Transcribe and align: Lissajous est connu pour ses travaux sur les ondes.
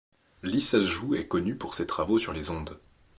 Lissajous 0.41 1.13
est 1.13 1.27
connu 1.27 1.55
pour 1.55 1.75
ses 1.75 1.85
travaux 1.85 2.17
sur 2.17 2.33
les 2.33 2.49
ondes. 2.49 2.79